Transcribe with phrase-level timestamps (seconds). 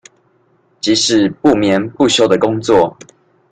[0.79, 2.97] 即使不眠不休的工作